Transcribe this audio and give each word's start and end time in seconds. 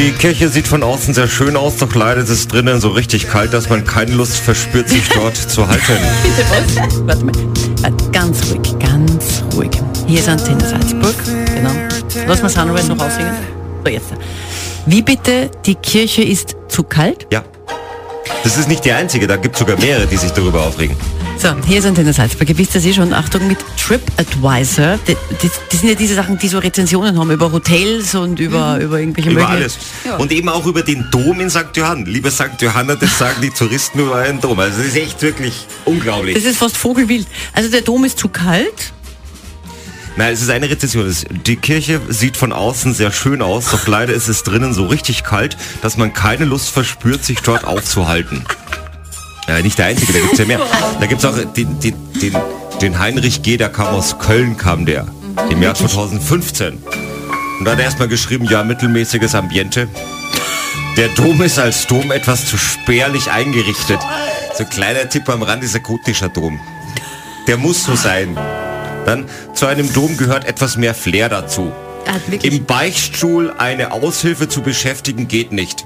Die 0.00 0.12
Kirche 0.12 0.48
sieht 0.48 0.66
von 0.66 0.82
außen 0.82 1.12
sehr 1.12 1.28
schön 1.28 1.58
aus, 1.58 1.76
doch 1.76 1.94
leider 1.94 2.22
ist 2.22 2.30
es 2.30 2.48
drinnen 2.48 2.80
so 2.80 2.88
richtig 2.88 3.28
kalt, 3.28 3.52
dass 3.52 3.68
man 3.68 3.84
keine 3.84 4.12
Lust 4.12 4.38
verspürt, 4.38 4.88
sich 4.88 5.06
dort 5.14 5.36
zu 5.36 5.68
halten. 5.68 5.92
Bitte 6.22 6.48
was? 6.48 7.06
Warte 7.06 7.24
mal. 7.26 7.32
Ganz 8.10 8.50
ruhig, 8.50 8.78
ganz 8.78 9.44
ruhig. 9.54 9.68
Hier 10.06 10.20
ist 10.20 10.28
Antenne 10.30 10.66
Salzburg. 10.66 11.14
Genau. 11.54 11.72
Lass 12.26 12.40
mal 12.40 12.48
Sunrise 12.48 12.88
noch 12.88 13.04
aussingen. 13.04 13.34
So, 13.84 13.90
jetzt. 13.92 14.06
Wie 14.86 15.02
bitte, 15.02 15.50
die 15.66 15.74
Kirche 15.74 16.22
ist 16.22 16.56
zu 16.68 16.82
kalt? 16.82 17.26
Ja. 17.30 17.44
Das 18.42 18.56
ist 18.56 18.70
nicht 18.70 18.86
die 18.86 18.92
einzige, 18.92 19.26
da 19.26 19.36
gibt 19.36 19.56
es 19.56 19.58
sogar 19.58 19.78
mehrere, 19.78 20.06
die 20.06 20.16
sich 20.16 20.30
darüber 20.30 20.62
aufregen. 20.66 20.96
So, 21.40 21.54
hier 21.66 21.78
ist 21.78 21.86
Antenne 21.86 22.12
Salzburg. 22.12 22.50
Ihr 22.50 22.58
wisst 22.58 22.74
das 22.74 22.84
eh 22.84 22.92
schon. 22.92 23.14
Achtung 23.14 23.46
mit 23.46 23.56
TripAdvisor. 23.78 24.98
Die, 25.08 25.16
die, 25.42 25.50
die 25.72 25.76
sind 25.76 25.88
ja 25.88 25.94
diese 25.94 26.14
Sachen, 26.14 26.38
die 26.38 26.48
so 26.48 26.58
Rezensionen 26.58 27.18
haben 27.18 27.30
über 27.30 27.50
Hotels 27.50 28.14
und 28.14 28.38
über, 28.40 28.78
über 28.78 29.00
irgendwelche 29.00 29.30
Über 29.30 29.48
alles. 29.48 29.78
Ja. 30.04 30.16
Und 30.16 30.32
eben 30.32 30.50
auch 30.50 30.66
über 30.66 30.82
den 30.82 31.06
Dom 31.10 31.40
in 31.40 31.48
St. 31.48 31.68
Johann. 31.76 32.04
Lieber 32.04 32.30
St. 32.30 32.60
Johanna, 32.60 32.94
das 32.96 33.16
sagen 33.18 33.40
die 33.40 33.48
Touristen 33.48 34.00
über 34.00 34.16
einen 34.16 34.38
Dom. 34.42 34.58
Also 34.60 34.78
das 34.78 34.88
ist 34.88 34.96
echt 34.98 35.22
wirklich 35.22 35.66
unglaublich. 35.86 36.34
Das 36.34 36.44
ist 36.44 36.58
fast 36.58 36.76
vogelwild. 36.76 37.26
Also 37.54 37.70
der 37.70 37.80
Dom 37.80 38.04
ist 38.04 38.18
zu 38.18 38.28
kalt. 38.28 38.92
Nein, 40.16 40.34
es 40.34 40.42
ist 40.42 40.50
eine 40.50 40.68
Rezension. 40.68 41.06
Es- 41.06 41.24
Die 41.46 41.56
Kirche 41.56 42.02
sieht 42.10 42.36
von 42.36 42.52
außen 42.52 42.92
sehr 42.92 43.12
schön 43.12 43.40
aus, 43.40 43.70
doch 43.70 43.86
leider 43.86 44.12
ist 44.12 44.28
es 44.28 44.42
drinnen 44.42 44.74
so 44.74 44.84
richtig 44.86 45.22
kalt, 45.24 45.56
dass 45.80 45.96
man 45.96 46.12
keine 46.12 46.44
Lust 46.44 46.68
verspürt, 46.68 47.24
sich 47.24 47.40
dort 47.40 47.64
aufzuhalten. 47.64 48.44
Ja, 49.50 49.60
nicht 49.60 49.76
der 49.78 49.86
einzige, 49.86 50.12
da 50.12 50.20
gibt's 50.20 50.38
ja 50.38 50.44
mehr. 50.44 50.60
Da 51.00 51.06
gibt's 51.06 51.24
auch 51.24 51.34
den, 51.34 51.80
den, 51.80 51.94
den, 52.22 52.36
den 52.80 52.98
Heinrich 53.00 53.42
G., 53.42 53.56
der 53.56 53.68
kam 53.68 53.88
aus 53.88 54.16
Köln, 54.20 54.56
kam 54.56 54.86
der. 54.86 55.08
Im 55.50 55.60
Jahr 55.60 55.74
2015. 55.74 56.74
Und 57.58 57.64
da 57.64 57.72
hat 57.72 57.80
er 57.80 57.86
erstmal 57.86 58.06
geschrieben, 58.06 58.44
ja, 58.44 58.62
mittelmäßiges 58.62 59.34
Ambiente. 59.34 59.88
Der 60.96 61.08
Dom 61.08 61.42
ist 61.42 61.58
als 61.58 61.88
Dom 61.88 62.12
etwas 62.12 62.46
zu 62.46 62.56
spärlich 62.56 63.32
eingerichtet. 63.32 63.98
So 64.56 64.62
ein 64.62 64.70
kleiner 64.70 65.08
Tipp 65.08 65.28
am 65.28 65.42
Rand 65.42 65.64
ist 65.64 65.74
ein 65.74 65.82
gotischer 65.82 66.28
Dom. 66.28 66.60
Der 67.48 67.56
muss 67.56 67.82
so 67.82 67.96
sein. 67.96 68.38
Dann 69.04 69.26
zu 69.54 69.66
einem 69.66 69.92
Dom 69.92 70.16
gehört 70.16 70.44
etwas 70.44 70.76
mehr 70.76 70.94
Flair 70.94 71.28
dazu. 71.28 71.72
Wirklich. 72.28 72.44
Im 72.44 72.66
Beichtstuhl 72.66 73.52
eine 73.58 73.90
Aushilfe 73.90 74.48
zu 74.48 74.62
beschäftigen 74.62 75.26
geht 75.26 75.50
nicht. 75.50 75.84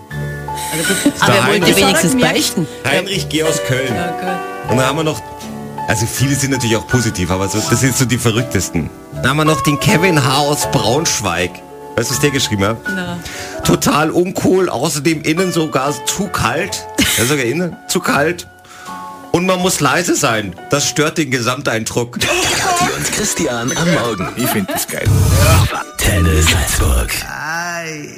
aber 1.20 1.32
er 1.34 1.44
Heinrich- 1.44 1.62
wollte 1.62 1.76
wenigstens 1.76 2.20
beichten. 2.20 2.66
Heinrich 2.86 3.28
G. 3.28 3.42
aus 3.42 3.60
Köln. 3.66 3.94
Ja, 3.94 4.10
gut. 4.12 4.70
Und 4.70 4.76
dann 4.78 4.86
haben 4.86 4.96
wir 4.96 5.04
noch, 5.04 5.20
also 5.88 6.06
viele 6.06 6.34
sind 6.34 6.50
natürlich 6.52 6.76
auch 6.76 6.86
positiv, 6.86 7.30
aber 7.30 7.48
so, 7.48 7.58
das 7.68 7.80
sind 7.80 7.96
so 7.96 8.04
die 8.04 8.18
verrücktesten. 8.18 8.88
Dann 9.14 9.28
haben 9.28 9.36
wir 9.36 9.44
noch 9.44 9.60
den 9.62 9.78
Kevin 9.80 10.24
H. 10.24 10.38
aus 10.38 10.70
Braunschweig. 10.70 11.50
Weißt 11.96 12.10
du, 12.10 12.14
was 12.14 12.20
der 12.20 12.30
geschrieben 12.30 12.64
hat? 12.64 12.78
Na. 12.88 13.18
Total 13.62 14.10
uncool, 14.10 14.68
außerdem 14.68 15.22
innen 15.22 15.52
sogar 15.52 15.92
zu 16.06 16.26
kalt. 16.28 16.86
Ja, 17.18 17.24
sogar 17.24 17.44
innen 17.44 17.76
zu 17.86 18.00
kalt. 18.00 18.48
Und 19.30 19.46
man 19.46 19.60
muss 19.60 19.80
leise 19.80 20.14
sein. 20.16 20.54
Das 20.70 20.88
stört 20.88 21.18
den 21.18 21.30
Gesamteindruck. 21.30 22.18
Kathi 22.20 22.84
und 22.96 23.12
Christian 23.12 23.76
am 23.76 23.92
Morgen. 23.94 24.28
Ich 24.36 24.48
finde 24.48 24.72
das 24.72 24.88
geil. 24.88 25.06
Antenne 25.72 26.42
Salzburg. 26.42 27.12
Ei. 27.28 28.08